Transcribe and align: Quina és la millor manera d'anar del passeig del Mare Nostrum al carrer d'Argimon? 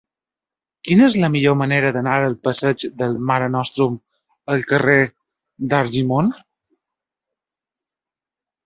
Quina 0.87 1.03
és 1.07 1.17
la 1.23 1.29
millor 1.33 1.57
manera 1.59 1.91
d'anar 1.97 2.15
del 2.23 2.37
passeig 2.47 2.85
del 3.03 3.19
Mare 3.33 3.51
Nostrum 3.57 4.01
al 4.55 4.67
carrer 4.73 4.99
d'Argimon? 5.75 6.35